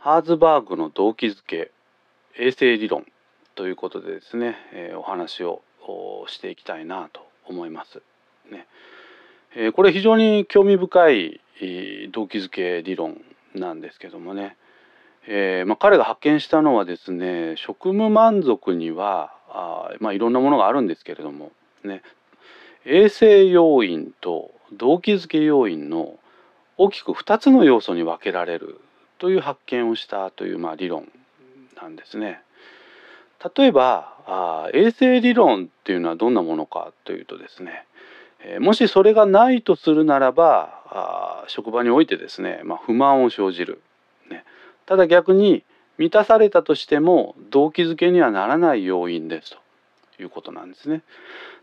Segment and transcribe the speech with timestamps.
[0.00, 1.72] ハーズバーグの動機づけ
[2.38, 3.04] 衛生理論
[3.56, 5.60] ということでですね、え、お話を
[6.28, 8.00] していきたいなと思います。
[8.48, 8.68] ね。
[9.56, 11.40] え、これ非常に興味深い
[12.12, 13.20] 動機づけ理論
[13.56, 14.56] なんですけどもね、
[15.26, 21.50] えま、彼が発見したのはですね職務満足にはあ、まあ、いろんなものがあるんですけれども、
[21.82, 22.02] ね、
[22.84, 26.20] 衛生要因と動機づけ要因の
[26.76, 28.80] 大きく2つの要素に分けられる
[29.18, 31.08] という発見をしたという、まあ、理論
[31.80, 32.40] なんですね。
[33.56, 37.84] 例えばあ衛生理論っていうのはどんなものかというとですね、
[38.40, 43.80] えー、もしそれがないとするならばあ職場においてですね、まあ、不満を生じる、
[44.28, 44.44] ね、
[44.86, 45.62] ただ逆に
[45.98, 49.56] 満たされたとしても動機づけにはならない要因です
[50.16, 51.02] ということなんですね。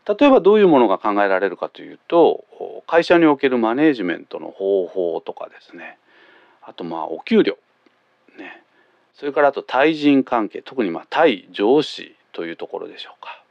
[0.08, 2.46] 例えばどういうものが考えられるかというと
[2.86, 5.98] 会社におけるマネージメントの方法とかですね
[6.66, 7.58] あとまあお給料。
[8.38, 8.64] ね。
[9.14, 10.62] それからあと対人関係。
[10.62, 13.44] 特にまあ対上司というところでしょうか。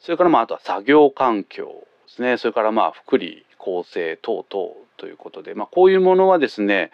[0.00, 2.36] それからまああとは作業環境ですね。
[2.38, 6.90] それからまあ福利厚生等々ということで、まあ、こういうものはですね、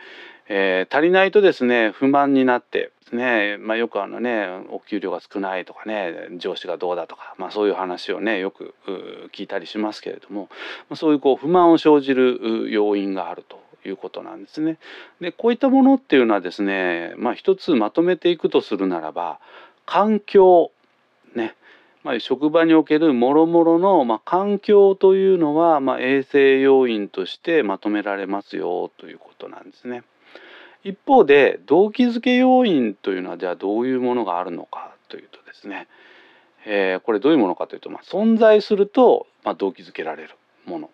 [0.48, 8.75] えー、足りないとですね不満になってね、まあ、よくあのねお給料が少ないとかね上司がどうだとか、まあ、そういう話をねよく
[9.32, 10.48] 聞いたりしますけれども
[10.94, 13.63] そういうこう不満を生じる要因があると。
[13.86, 14.78] いうことなんですね。
[15.20, 19.41] でこういったものっていうのはですね、まあ、一つまとめていくとするならば
[19.86, 20.70] 環境
[21.34, 21.54] ね
[22.04, 30.02] まあ、職場におけるもろもろの、まあ、環境というのは、まあ、衛生要因としてまとめられますよということなんですね。
[30.84, 35.88] 一方で動機づけ要因というのはじゃあどういうものがあるのかというとですね、
[36.66, 40.34] えー、これどういうものかというと、まあ、存在すると、まあ、動機づけられる
[40.66, 40.91] もの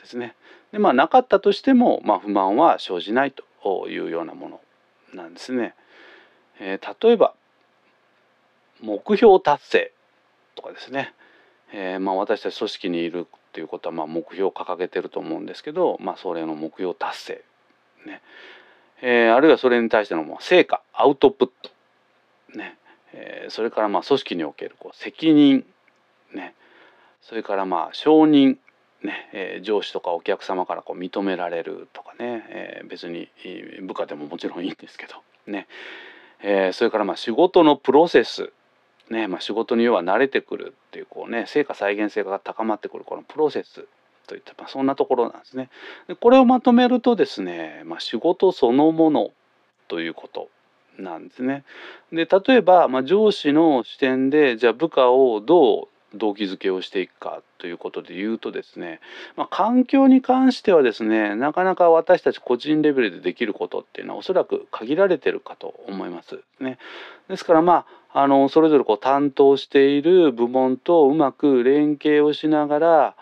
[0.00, 0.36] ですね。
[0.72, 4.60] でまあなかったとしても、まあ、不満は生じないというようなもの
[5.14, 5.74] なんですね。
[6.58, 7.34] えー、例えば
[8.80, 9.92] 目標達成
[10.54, 11.14] とかですね、
[11.72, 17.44] えー、まあ私たち組織にいるっていうことはまあ目標を掲げてると思うんですけど、まあ、それの目標達成、
[18.06, 18.22] ね。
[19.02, 21.70] えー、あるいはそれに対してのも成果アウトプット、
[22.56, 22.78] ね。
[23.12, 25.66] えー、それからまあ組織におけるこう責任、
[26.34, 26.54] ね、
[27.20, 28.56] それからまあ承認
[29.02, 33.28] ねえー、上司とかお客様からこう認められるとかね、えー、別に
[33.82, 35.16] 部下でももちろんいいんですけど
[35.50, 35.66] ね、
[36.42, 38.52] えー、それからまあ仕事のプロセス
[39.10, 43.84] ねまあ、仕事に要は慣れてくるっていうこうね成果再現性が高まってくるこのプロセス
[44.26, 45.68] といった、まあ、そんなところなんですね。
[46.08, 49.30] でこれをまとめるとですね、まあ、仕事そのもの
[49.88, 50.48] ということ
[50.98, 51.64] なんですね。
[52.12, 59.00] で例えば、まあ、上司の視点でじゃあ部下をどう動機づけをしていくかということで言うとですね、
[59.36, 66.78] まあ、環境に関してはですねなかなか私たち個人レベルでできることっていうのはおそらく限られてるかと思いますね。
[67.28, 73.14] ですからまああのそれぞれこう担当している部門とうまく連携をしながら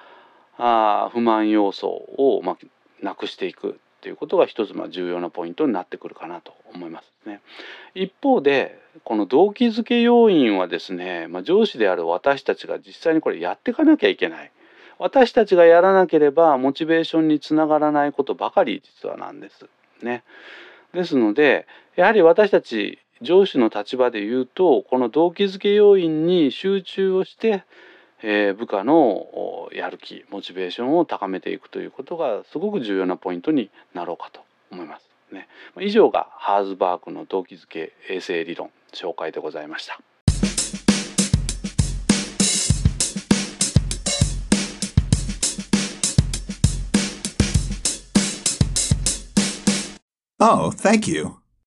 [0.58, 7.40] あ不満要素を、まあ、なくしていくっていうことが一つま重要なポイントになってくるかなと思いますね。
[7.94, 8.79] 一方で
[9.10, 14.52] この動機づけ要因はですね、まあ、上司である私たちが実際にこれやっていかなきゃいけない。
[15.00, 19.66] 私たちがやらなければモチベーションにつながらないことばかり実はなんです。
[20.00, 20.22] ね。
[20.94, 21.66] ですので
[21.96, 27.64] やはり私たち上司の立場で言うとこの動機づけ要因に集中をして
[28.22, 35.09] えー、部下のやる気モチベーションを高めていくということがすごく重要なポイントになろうかと思います。
[35.32, 35.48] ね、
[35.78, 40.00] 以上がハーズバークの動機づけ衛生理論紹介でございました。
[50.42, 51.40] Oh, thank you.